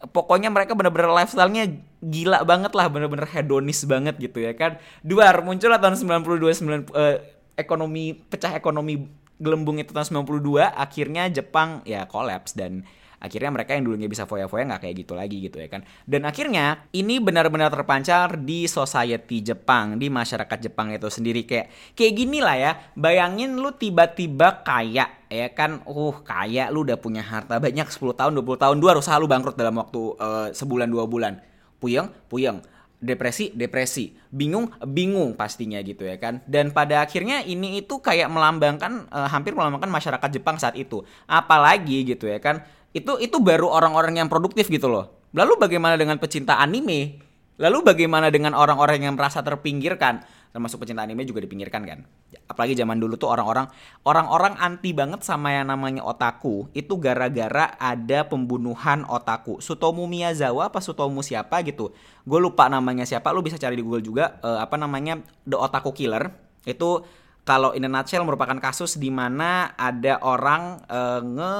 Pokoknya 0.00 0.48
mereka 0.48 0.72
bener-bener 0.72 1.12
lifestyle-nya 1.12 1.76
gila 2.00 2.40
banget 2.48 2.72
lah, 2.72 2.88
bener-bener 2.88 3.28
hedonis 3.28 3.84
banget 3.84 4.16
gitu 4.16 4.40
ya 4.40 4.56
kan. 4.56 4.80
Duar 5.04 5.44
muncul 5.44 5.68
tahun 5.76 5.96
92 6.00 6.88
9 6.88 6.88
uh, 6.96 7.20
ekonomi 7.60 8.16
pecah 8.16 8.56
ekonomi 8.56 9.12
gelembung 9.40 9.80
itu 9.80 9.92
tahun 9.92 10.24
92 10.24 10.60
akhirnya 10.60 11.28
Jepang 11.32 11.80
ya 11.88 12.04
kolaps 12.04 12.52
dan 12.52 12.84
akhirnya 13.20 13.52
mereka 13.52 13.76
yang 13.76 13.84
dulunya 13.84 14.08
bisa 14.08 14.24
foya-foya 14.24 14.64
nggak 14.64 14.88
kayak 14.88 14.96
gitu 15.04 15.12
lagi 15.12 15.36
gitu 15.44 15.60
ya 15.60 15.68
kan. 15.68 15.84
Dan 16.08 16.24
akhirnya 16.24 16.88
ini 16.96 17.20
benar-benar 17.20 17.68
terpancar 17.68 18.40
di 18.40 18.64
society 18.64 19.44
Jepang 19.44 20.00
di 20.00 20.08
masyarakat 20.08 20.58
Jepang 20.58 20.88
itu 20.88 21.12
sendiri. 21.12 21.44
Kayak 21.44 21.68
kayak 21.92 22.12
gini 22.16 22.40
lah 22.40 22.56
ya 22.56 22.72
bayangin 22.96 23.60
lu 23.60 23.76
tiba-tiba 23.76 24.64
kaya 24.64 25.06
ya 25.28 25.48
kan. 25.52 25.84
Uh 25.84 26.16
kaya 26.24 26.72
lu 26.72 26.88
udah 26.88 26.96
punya 26.96 27.20
harta 27.20 27.60
banyak 27.60 27.86
10 27.86 28.16
tahun 28.16 28.32
20 28.40 28.56
tahun 28.56 28.76
dua 28.80 28.96
harus 28.96 29.06
lu 29.06 29.28
bangkrut 29.28 29.54
dalam 29.54 29.76
waktu 29.76 30.00
uh, 30.16 30.48
sebulan 30.56 30.88
dua 30.88 31.04
bulan. 31.04 31.44
Puyeng 31.76 32.08
puyeng. 32.32 32.64
Depresi 33.00 33.52
depresi. 33.56 34.12
Bingung 34.28 34.72
bingung 34.84 35.32
pastinya 35.36 35.80
gitu 35.84 36.08
ya 36.08 36.16
kan. 36.16 36.40
Dan 36.44 36.72
pada 36.72 37.04
akhirnya 37.04 37.44
ini 37.44 37.80
itu 37.84 38.00
kayak 38.00 38.28
melambangkan 38.32 39.08
uh, 39.08 39.28
hampir 39.28 39.56
melambangkan 39.56 39.88
masyarakat 39.88 40.28
Jepang 40.32 40.56
saat 40.60 40.76
itu. 40.76 41.04
Apalagi 41.24 42.04
gitu 42.04 42.28
ya 42.28 42.40
kan 42.40 42.64
itu 42.90 43.18
itu 43.22 43.36
baru 43.38 43.70
orang-orang 43.70 44.18
yang 44.18 44.28
produktif 44.28 44.66
gitu 44.66 44.90
loh. 44.90 45.30
Lalu 45.30 45.62
bagaimana 45.62 45.94
dengan 45.94 46.18
pecinta 46.18 46.58
anime? 46.58 47.22
Lalu 47.60 47.84
bagaimana 47.84 48.32
dengan 48.32 48.56
orang-orang 48.56 49.04
yang 49.04 49.14
merasa 49.14 49.44
terpinggirkan? 49.44 50.24
Termasuk 50.50 50.82
pecinta 50.82 51.06
anime 51.06 51.22
juga 51.22 51.44
dipinggirkan 51.44 51.86
kan? 51.86 52.02
Apalagi 52.50 52.74
zaman 52.74 52.98
dulu 52.98 53.14
tuh 53.14 53.30
orang-orang 53.30 53.70
orang-orang 54.02 54.58
anti 54.58 54.90
banget 54.90 55.22
sama 55.22 55.54
yang 55.54 55.70
namanya 55.70 56.02
otaku 56.02 56.66
itu 56.74 56.98
gara-gara 56.98 57.70
ada 57.78 58.26
pembunuhan 58.26 59.06
otaku. 59.06 59.62
Sutomu 59.62 60.10
Miyazawa 60.10 60.72
apa 60.72 60.82
Sutomu 60.82 61.22
siapa 61.22 61.62
gitu. 61.62 61.94
Gue 62.26 62.40
lupa 62.42 62.66
namanya 62.66 63.06
siapa 63.06 63.30
lu 63.30 63.44
bisa 63.44 63.60
cari 63.60 63.78
di 63.78 63.84
Google 63.86 64.02
juga. 64.02 64.40
Uh, 64.42 64.58
apa 64.58 64.74
namanya? 64.74 65.22
The 65.46 65.54
Otaku 65.54 65.94
Killer. 65.94 66.32
Itu 66.66 67.06
kalau 67.44 67.72
in 67.72 67.86
a 67.86 67.90
nutshell 67.90 68.22
merupakan 68.22 68.56
kasus 68.60 69.00
di 69.00 69.08
mana 69.08 69.72
ada 69.74 70.20
orang 70.22 70.78
uh, 70.86 71.20
nge, 71.24 71.52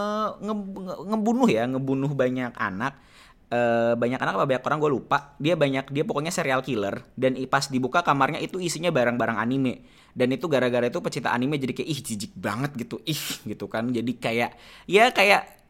nge, 0.44 0.54
nge, 0.54 0.94
ngebunuh 1.08 1.48
ya 1.48 1.64
ngebunuh 1.66 2.12
banyak 2.12 2.52
anak. 2.56 2.94
Uh, 3.50 3.98
banyak 3.98 4.22
anak 4.22 4.38
apa 4.38 4.46
banyak 4.46 4.62
orang 4.62 4.78
gue 4.78 4.92
lupa. 4.94 5.34
Dia 5.42 5.58
banyak 5.58 5.90
dia 5.90 6.06
pokoknya 6.06 6.30
serial 6.30 6.62
killer. 6.62 7.02
Dan 7.18 7.34
pas 7.50 7.66
dibuka 7.66 8.06
kamarnya 8.06 8.38
itu 8.38 8.62
isinya 8.62 8.94
barang-barang 8.94 9.42
anime. 9.42 9.82
Dan 10.14 10.30
itu 10.30 10.46
gara-gara 10.46 10.86
itu 10.86 11.02
pecinta 11.02 11.34
anime 11.34 11.58
jadi 11.58 11.74
kayak 11.74 11.88
ih 11.90 11.98
jijik 11.98 12.32
banget 12.38 12.78
gitu. 12.78 13.02
Ih 13.02 13.24
gitu 13.50 13.66
kan. 13.66 13.90
Jadi 13.90 14.22
kayak 14.22 14.54
ya 14.86 15.10
kayak 15.10 15.60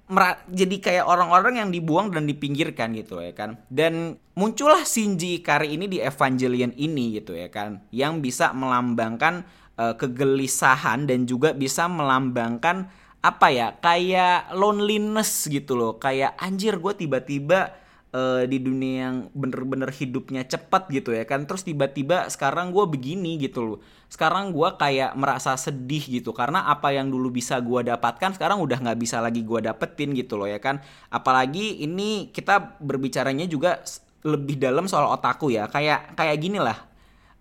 jadi 0.50 0.76
kayak 0.82 1.04
orang-orang 1.06 1.62
yang 1.62 1.70
dibuang 1.70 2.10
dan 2.10 2.26
dipinggirkan 2.26 2.92
gitu 2.98 3.22
ya 3.22 3.30
kan. 3.30 3.62
Dan 3.70 4.18
muncullah 4.34 4.82
Shinji 4.82 5.38
Ikari 5.38 5.78
ini 5.78 5.86
di 5.86 6.02
Evangelion 6.02 6.74
ini 6.74 7.16
gitu 7.16 7.32
ya 7.38 7.46
kan. 7.46 7.86
Yang 7.94 8.28
bisa 8.28 8.50
melambangkan 8.50 9.46
uh, 9.80 9.94
kegelisahan 9.96 11.08
dan 11.08 11.24
juga 11.24 11.56
bisa 11.56 11.88
melambangkan 11.88 12.92
apa 13.20 13.52
ya 13.52 13.76
kayak 13.80 14.52
loneliness 14.52 15.48
gitu 15.48 15.76
loh. 15.76 15.96
Kayak 15.96 16.36
anjir 16.36 16.76
gue 16.76 16.92
tiba-tiba 16.92 17.72
uh, 18.12 18.44
di 18.48 18.58
dunia 18.60 18.94
yang 19.08 19.16
bener-bener 19.36 19.92
hidupnya 19.92 20.44
cepat 20.44 20.88
gitu 20.92 21.16
ya 21.16 21.24
kan. 21.24 21.44
Terus 21.48 21.64
tiba-tiba 21.64 22.28
sekarang 22.28 22.72
gue 22.72 22.84
begini 22.88 23.40
gitu 23.40 23.60
loh. 23.64 23.78
Sekarang 24.08 24.52
gue 24.52 24.68
kayak 24.76 25.16
merasa 25.16 25.56
sedih 25.56 26.00
gitu. 26.20 26.32
Karena 26.32 26.68
apa 26.68 26.92
yang 26.92 27.12
dulu 27.12 27.32
bisa 27.32 27.60
gue 27.60 27.84
dapatkan 27.88 28.36
sekarang 28.36 28.60
udah 28.60 28.80
nggak 28.80 29.00
bisa 29.00 29.20
lagi 29.20 29.44
gue 29.44 29.60
dapetin 29.64 30.16
gitu 30.16 30.40
loh 30.40 30.48
ya 30.48 30.60
kan. 30.60 30.80
Apalagi 31.12 31.84
ini 31.84 32.32
kita 32.32 32.80
berbicaranya 32.80 33.44
juga 33.44 33.80
lebih 34.24 34.56
dalam 34.60 34.88
soal 34.88 35.12
otaku 35.12 35.52
ya. 35.52 35.68
Kayak 35.68 36.16
kayak 36.16 36.36
gini 36.40 36.56
lah 36.56 36.89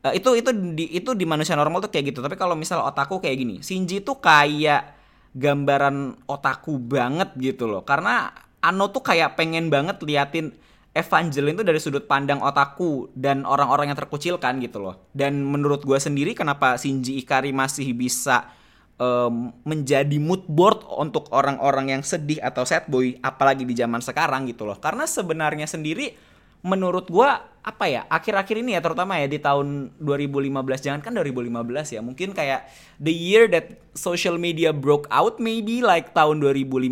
uh, 0.06 0.13
itu 0.13 0.36
itu 0.38 0.50
di 0.74 0.86
itu 0.96 1.12
di 1.18 1.25
manusia 1.27 1.58
normal 1.58 1.84
tuh 1.84 1.91
kayak 1.91 2.13
gitu. 2.13 2.20
Tapi 2.24 2.36
kalau 2.39 2.53
misal 2.53 2.84
otaku 2.84 3.20
kayak 3.24 3.38
gini 3.39 3.56
Shinji 3.60 4.03
tuh 4.03 4.20
kayak 4.20 4.96
gambaran 5.34 6.25
otaku 6.29 6.77
banget 6.77 7.34
gitu 7.38 7.70
loh. 7.70 7.84
Karena 7.88 8.32
Ano 8.60 8.91
tuh 8.91 9.00
kayak 9.00 9.39
pengen 9.39 9.72
banget 9.72 10.03
liatin 10.03 10.51
Evangeline 10.91 11.56
itu 11.56 11.63
dari 11.63 11.79
sudut 11.79 12.03
pandang 12.12 12.44
otaku 12.44 13.08
dan 13.15 13.48
orang-orang 13.48 13.88
yang 13.88 13.96
terkucilkan 13.96 14.60
gitu 14.60 14.84
loh. 14.84 15.08
Dan 15.15 15.48
menurut 15.48 15.86
gue 15.88 15.96
sendiri 15.96 16.36
kenapa 16.36 16.75
Shinji 16.75 17.24
Ikari 17.24 17.56
masih 17.56 17.96
bisa 17.96 18.51
um, 19.00 19.56
menjadi 19.63 20.18
mood 20.20 20.44
board 20.50 20.84
untuk 20.91 21.32
orang-orang 21.32 21.96
yang 21.96 22.03
sedih 22.03 22.44
atau 22.44 22.68
sad 22.68 22.91
boy 22.91 23.15
apalagi 23.24 23.63
di 23.63 23.72
zaman 23.79 24.03
sekarang 24.03 24.44
gitu 24.51 24.68
loh. 24.68 24.75
Karena 24.75 25.08
sebenarnya 25.08 25.70
sendiri 25.70 26.12
menurut 26.60 27.08
gua 27.08 27.50
apa 27.60 27.86
ya 27.92 28.08
akhir-akhir 28.08 28.56
ini 28.66 28.74
ya 28.74 28.82
terutama 28.82 29.20
ya 29.20 29.28
di 29.28 29.38
tahun 29.38 29.94
2015 30.00 30.58
jangan 30.80 31.01
kan 31.04 31.12
2015 31.12 31.96
ya 31.96 32.01
mungkin 32.01 32.32
kayak 32.32 32.66
the 32.98 33.12
year 33.12 33.51
that 33.51 33.78
social 33.92 34.39
media 34.39 34.72
broke 34.72 35.06
out 35.12 35.38
maybe 35.44 35.84
like 35.84 36.16
tahun 36.16 36.39
2015 36.39 36.89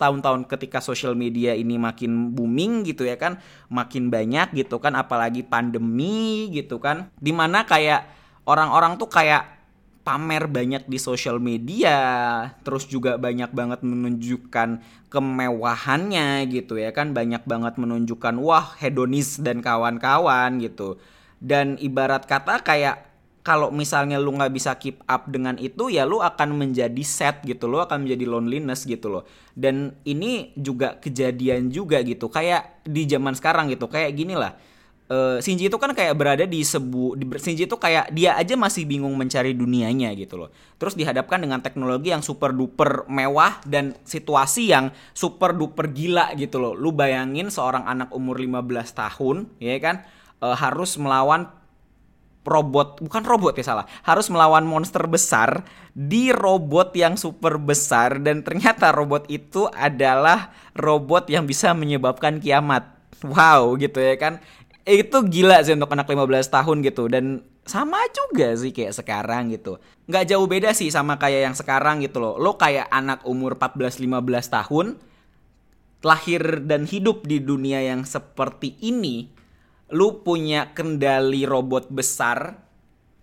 tahun-tahun 0.00 0.40
ketika 0.48 0.80
social 0.80 1.12
media 1.12 1.52
ini 1.52 1.76
makin 1.76 2.32
booming 2.32 2.88
gitu 2.88 3.04
ya 3.04 3.20
kan 3.20 3.38
makin 3.68 4.08
banyak 4.08 4.56
gitu 4.56 4.80
kan 4.80 4.96
apalagi 4.96 5.44
pandemi 5.44 6.48
gitu 6.50 6.80
kan 6.80 7.12
di 7.20 7.30
mana 7.30 7.68
kayak 7.68 8.08
orang-orang 8.48 8.96
tuh 8.96 9.12
kayak 9.12 9.55
pamer 10.06 10.46
banyak 10.46 10.86
di 10.86 11.02
sosial 11.02 11.42
media, 11.42 11.98
terus 12.62 12.86
juga 12.86 13.18
banyak 13.18 13.50
banget 13.50 13.82
menunjukkan 13.82 14.78
kemewahannya 15.10 16.46
gitu 16.46 16.78
ya 16.78 16.94
kan, 16.94 17.10
banyak 17.10 17.42
banget 17.42 17.74
menunjukkan 17.74 18.38
wah 18.38 18.78
hedonis 18.78 19.42
dan 19.42 19.58
kawan-kawan 19.58 20.62
gitu. 20.62 21.02
Dan 21.42 21.74
ibarat 21.82 22.30
kata 22.30 22.62
kayak 22.62 23.06
kalau 23.46 23.70
misalnya 23.70 24.18
lu 24.18 24.34
nggak 24.34 24.50
bisa 24.50 24.74
keep 24.74 25.02
up 25.06 25.30
dengan 25.30 25.54
itu 25.62 25.86
ya 25.86 26.02
lu 26.02 26.18
akan 26.18 26.58
menjadi 26.58 26.98
sad 27.06 27.46
gitu 27.46 27.70
lu 27.70 27.78
akan 27.78 28.02
menjadi 28.02 28.26
loneliness 28.26 28.82
gitu 28.82 29.06
loh 29.06 29.22
dan 29.54 29.94
ini 30.02 30.50
juga 30.58 30.98
kejadian 30.98 31.70
juga 31.70 32.02
gitu 32.02 32.26
kayak 32.26 32.82
di 32.82 33.06
zaman 33.06 33.38
sekarang 33.38 33.70
gitu 33.70 33.86
kayak 33.86 34.18
gini 34.18 34.34
lah 34.34 34.58
uh, 35.10 35.38
Shinji 35.38 35.70
itu 35.70 35.78
kan 35.78 35.92
kayak 35.94 36.14
berada 36.18 36.44
di 36.44 36.62
sebu 36.62 37.14
di, 37.18 37.24
Shinji 37.38 37.66
itu 37.66 37.76
kayak 37.78 38.10
dia 38.14 38.34
aja 38.34 38.54
masih 38.58 38.86
bingung 38.86 39.14
mencari 39.14 39.54
dunianya 39.54 40.12
gitu 40.18 40.40
loh. 40.40 40.50
Terus 40.76 40.94
dihadapkan 40.98 41.40
dengan 41.42 41.62
teknologi 41.62 42.12
yang 42.12 42.22
super 42.22 42.52
duper 42.52 43.06
mewah 43.10 43.62
dan 43.66 43.94
situasi 44.02 44.70
yang 44.70 44.90
super 45.16 45.54
duper 45.54 45.90
gila 45.90 46.34
gitu 46.34 46.58
loh. 46.58 46.72
Lu 46.74 46.92
bayangin 46.92 47.48
seorang 47.48 47.86
anak 47.86 48.10
umur 48.14 48.38
15 48.38 48.66
tahun 48.92 49.36
ya 49.62 49.76
kan 49.78 50.02
uh, 50.42 50.56
harus 50.56 50.98
melawan 50.98 51.48
robot 52.46 53.02
bukan 53.02 53.22
robot 53.26 53.58
ya 53.58 53.74
salah 53.74 53.86
harus 54.06 54.30
melawan 54.30 54.62
monster 54.62 55.02
besar 55.10 55.66
di 55.90 56.30
robot 56.30 56.94
yang 56.94 57.18
super 57.18 57.58
besar 57.58 58.22
dan 58.22 58.46
ternyata 58.46 58.94
robot 58.94 59.26
itu 59.26 59.66
adalah 59.74 60.54
robot 60.78 61.26
yang 61.26 61.44
bisa 61.44 61.74
menyebabkan 61.74 62.38
kiamat 62.38 62.86
wow 63.26 63.74
gitu 63.74 63.98
ya 63.98 64.14
kan 64.14 64.38
itu 64.86 65.18
gila 65.26 65.66
sih 65.66 65.74
untuk 65.74 65.90
anak 65.90 66.06
15 66.06 66.46
tahun 66.46 66.76
gitu. 66.86 67.10
Dan 67.10 67.42
sama 67.66 67.98
juga 68.14 68.54
sih 68.54 68.70
kayak 68.70 68.94
sekarang 68.94 69.50
gitu. 69.50 69.82
Nggak 70.06 70.24
jauh 70.30 70.46
beda 70.46 70.70
sih 70.70 70.88
sama 70.94 71.18
kayak 71.18 71.50
yang 71.50 71.56
sekarang 71.58 71.98
gitu 72.06 72.22
loh. 72.22 72.38
Lo 72.38 72.54
kayak 72.54 72.86
anak 72.94 73.26
umur 73.26 73.58
14-15 73.58 74.06
tahun 74.46 74.86
lahir 76.06 76.62
dan 76.62 76.86
hidup 76.86 77.26
di 77.26 77.42
dunia 77.42 77.82
yang 77.82 78.06
seperti 78.06 78.78
ini 78.78 79.26
lu 79.90 80.22
punya 80.22 80.70
kendali 80.70 81.42
robot 81.46 81.90
besar 81.90 82.58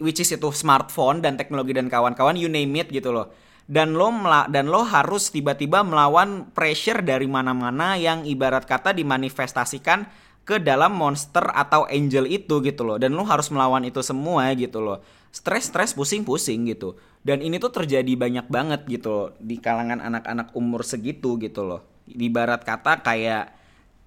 which 0.03 0.19
is 0.19 0.31
itu 0.31 0.51
smartphone 0.51 1.23
dan 1.23 1.39
teknologi 1.39 1.71
dan 1.71 1.87
kawan-kawan 1.87 2.35
you 2.35 2.51
name 2.51 2.75
it 2.75 2.91
gitu 2.91 3.15
loh. 3.15 3.31
Dan 3.63 3.95
lo 3.95 4.11
dan 4.51 4.67
lo 4.67 4.83
harus 4.83 5.31
tiba-tiba 5.31 5.87
melawan 5.87 6.51
pressure 6.51 6.99
dari 6.99 7.31
mana-mana 7.31 7.95
yang 7.95 8.27
ibarat 8.27 8.67
kata 8.67 8.91
dimanifestasikan 8.91 10.03
ke 10.43 10.59
dalam 10.59 10.91
monster 10.95 11.43
atau 11.51 11.87
angel 11.87 12.27
itu 12.27 12.59
gitu 12.63 12.83
loh. 12.83 12.99
Dan 12.99 13.15
lo 13.15 13.23
harus 13.23 13.47
melawan 13.51 13.83
itu 13.87 14.03
semua 14.03 14.51
gitu 14.55 14.83
loh. 14.83 14.99
Stres 15.33 15.71
stres 15.71 15.95
pusing 15.95 16.21
pusing 16.27 16.69
gitu. 16.69 16.99
Dan 17.23 17.39
ini 17.39 17.57
tuh 17.57 17.71
terjadi 17.71 18.13
banyak 18.19 18.51
banget 18.51 18.85
gitu 18.85 19.09
loh 19.09 19.27
di 19.39 19.57
kalangan 19.57 20.03
anak-anak 20.03 20.51
umur 20.53 20.83
segitu 20.83 21.39
gitu 21.39 21.63
loh. 21.63 21.81
Ibarat 22.05 22.67
kata 22.67 22.99
kayak 22.99 23.63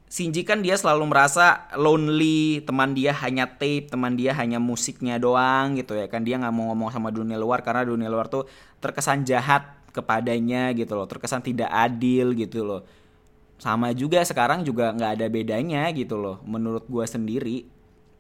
Shinji 0.07 0.47
kan 0.47 0.63
dia 0.63 0.79
selalu 0.79 1.11
merasa 1.11 1.67
lonely, 1.75 2.63
teman 2.63 2.95
dia 2.95 3.11
hanya 3.11 3.59
tape, 3.59 3.91
teman 3.91 4.15
dia 4.15 4.31
hanya 4.39 4.63
musiknya 4.63 5.19
doang 5.19 5.75
gitu 5.75 5.99
ya 5.99 6.07
kan. 6.07 6.23
Dia 6.23 6.39
nggak 6.39 6.55
mau 6.55 6.71
ngomong 6.71 6.95
sama 6.95 7.11
dunia 7.11 7.35
luar 7.35 7.67
karena 7.67 7.83
dunia 7.83 8.07
luar 8.07 8.31
tuh 8.31 8.47
terkesan 8.79 9.27
jahat 9.27 9.67
kepadanya 9.91 10.71
gitu 10.79 10.95
loh, 10.95 11.11
terkesan 11.11 11.43
tidak 11.43 11.67
adil 11.75 12.39
gitu 12.39 12.63
loh. 12.63 12.87
Sama 13.57 13.97
juga 13.97 14.21
sekarang 14.21 14.63
juga 14.63 14.93
nggak 14.93 15.13
ada 15.17 15.27
bedanya 15.33 15.89
gitu 15.97 16.21
loh, 16.21 16.45
menurut 16.45 16.85
gue 16.87 17.05
sendiri 17.09 17.65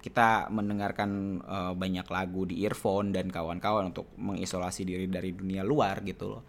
kita 0.00 0.46
mendengarkan 0.54 1.42
uh, 1.42 1.72
banyak 1.74 2.06
lagu 2.06 2.46
di 2.46 2.62
earphone 2.62 3.10
dan 3.10 3.26
kawan-kawan 3.26 3.90
untuk 3.90 4.06
mengisolasi 4.14 4.86
diri 4.86 5.10
dari 5.10 5.34
dunia 5.34 5.66
luar 5.66 5.98
gitu 6.06 6.38
loh. 6.38 6.42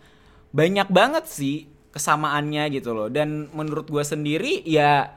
Banyak 0.53 0.93
banget 0.93 1.25
sih 1.25 1.65
kesamaannya 1.89 2.69
gitu 2.69 2.93
loh 2.93 3.09
dan 3.09 3.49
menurut 3.57 3.89
gue 3.89 4.05
sendiri 4.05 4.61
ya 4.61 5.09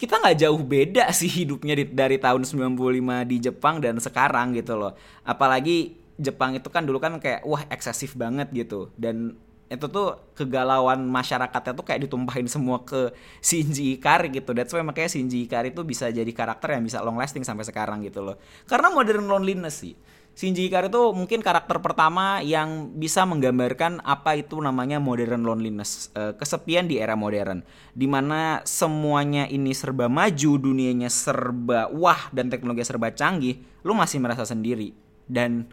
kita 0.00 0.16
nggak 0.16 0.38
jauh 0.40 0.60
beda 0.64 1.12
sih 1.18 1.28
hidupnya 1.28 1.76
di, 1.76 1.84
dari 1.92 2.16
tahun 2.16 2.48
95 2.48 3.28
di 3.28 3.36
Jepang 3.36 3.84
dan 3.84 4.00
sekarang 4.00 4.56
gitu 4.56 4.80
loh. 4.80 4.96
Apalagi 5.20 5.92
Jepang 6.16 6.56
itu 6.56 6.72
kan 6.72 6.88
dulu 6.88 6.96
kan 6.96 7.20
kayak 7.20 7.44
wah 7.44 7.68
eksesif 7.68 8.16
banget 8.16 8.48
gitu 8.56 8.88
dan 8.96 9.36
itu 9.66 9.86
tuh 9.90 10.32
kegalauan 10.38 11.02
masyarakatnya 11.10 11.74
tuh 11.74 11.84
kayak 11.84 12.06
ditumpahin 12.06 12.46
semua 12.46 12.86
ke 12.86 13.10
Shinji 13.42 13.98
Ikari 13.98 14.30
gitu. 14.30 14.54
That's 14.54 14.70
why 14.70 14.86
makanya 14.86 15.10
Shinji 15.10 15.46
Ikari 15.46 15.74
tuh 15.74 15.82
bisa 15.82 16.06
jadi 16.10 16.28
karakter 16.30 16.78
yang 16.78 16.86
bisa 16.86 17.02
long 17.02 17.18
lasting 17.18 17.42
sampai 17.42 17.66
sekarang 17.66 18.06
gitu 18.06 18.22
loh. 18.22 18.38
Karena 18.70 18.94
modern 18.94 19.26
loneliness 19.26 19.82
sih. 19.82 19.98
Shinji 20.36 20.68
Ikari 20.68 20.92
itu 20.92 21.00
mungkin 21.16 21.40
karakter 21.40 21.80
pertama 21.80 22.44
yang 22.44 22.92
bisa 22.92 23.24
menggambarkan 23.24 24.04
apa 24.04 24.36
itu 24.36 24.60
namanya 24.60 25.00
modern 25.00 25.48
loneliness, 25.48 26.12
uh, 26.12 26.36
kesepian 26.36 26.84
di 26.84 27.00
era 27.00 27.16
modern, 27.16 27.64
di 27.96 28.04
mana 28.04 28.60
semuanya 28.68 29.48
ini 29.48 29.72
serba 29.72 30.12
maju, 30.12 30.60
dunianya 30.60 31.08
serba 31.08 31.88
wah 31.88 32.28
dan 32.36 32.52
teknologi 32.52 32.84
serba 32.84 33.16
canggih, 33.16 33.64
lu 33.80 33.96
masih 33.96 34.20
merasa 34.20 34.44
sendiri 34.44 34.92
dan 35.24 35.66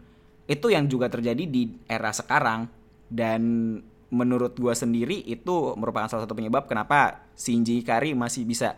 itu 0.44 0.68
yang 0.68 0.88
juga 0.90 1.08
terjadi 1.08 1.44
di 1.48 1.76
era 1.88 2.12
sekarang 2.12 2.68
dan 3.14 3.42
menurut 4.10 4.58
gua 4.58 4.74
sendiri 4.74 5.22
itu 5.22 5.74
merupakan 5.78 6.10
salah 6.10 6.26
satu 6.26 6.34
penyebab 6.34 6.66
kenapa 6.66 7.30
Shinji 7.38 7.82
Ikari 7.82 8.14
masih 8.14 8.42
bisa 8.42 8.74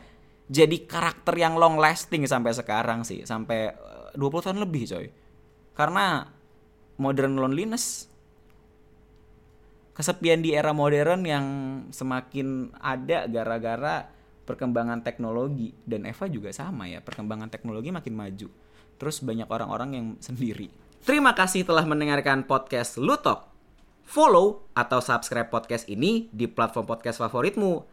jadi 0.47 0.87
karakter 0.87 1.35
yang 1.35 1.59
long 1.59 1.81
lasting 1.81 2.23
sampai 2.28 2.55
sekarang 2.55 3.02
sih, 3.02 3.26
sampai 3.26 3.75
20 4.14 4.21
eh, 4.23 4.43
tahun 4.47 4.59
lebih 4.62 4.83
coy. 4.87 5.07
Karena 5.75 6.23
modern 6.97 7.37
loneliness 7.37 8.09
kesepian 9.93 10.45
di 10.45 10.52
era 10.55 10.71
modern 10.71 11.25
yang 11.26 11.47
semakin 11.91 12.71
ada 12.78 13.26
gara-gara 13.26 14.06
perkembangan 14.47 15.02
teknologi. 15.02 15.75
Dan 15.82 16.06
Eva 16.06 16.30
juga 16.30 16.54
sama 16.54 16.87
ya 16.87 17.02
perkembangan 17.02 17.50
teknologi 17.50 17.91
makin 17.91 18.15
maju. 18.15 18.49
Terus 18.97 19.21
banyak 19.21 19.50
orang-orang 19.50 19.91
yang 19.99 20.06
sendiri. 20.23 20.71
Terima 21.02 21.34
kasih 21.34 21.67
telah 21.67 21.82
mendengarkan 21.84 22.47
podcast 22.47 23.02
Lutok 23.02 23.55
follow 24.06 24.71
atau 24.73 25.02
subscribe 25.02 25.50
podcast 25.50 25.90
ini 25.90 26.30
di 26.30 26.47
platform 26.47 26.86
podcast 26.86 27.19
favoritmu 27.19 27.84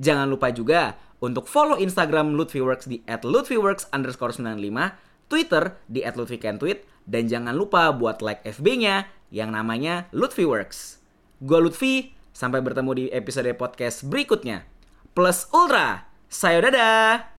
jangan 0.00 0.26
lupa 0.26 0.48
juga 0.48 0.96
untuk 1.18 1.50
follow 1.50 1.76
Instagram 1.76 2.34
Lutfiworks 2.34 2.86
di 2.86 3.02
@lutfiworks 3.04 3.90
underscore 3.92 4.32
95 4.32 4.96
Twitter 5.28 5.76
di 5.90 6.00
@lutfikentweet 6.02 6.86
dan 7.04 7.28
jangan 7.28 7.52
lupa 7.52 7.92
buat 7.92 8.24
like 8.24 8.40
FB-nya 8.48 9.10
yang 9.28 9.52
namanya 9.52 10.08
Lutfi 10.12 10.48
Works. 10.48 11.00
Gua 11.44 11.60
Lutfi, 11.60 12.16
sampai 12.32 12.64
bertemu 12.64 12.90
di 12.96 13.04
episode 13.12 13.50
podcast 13.58 14.06
berikutnya. 14.08 14.64
Plus 15.12 15.50
Ultra, 15.52 16.08
sayo 16.30 16.64
dadah! 16.64 17.37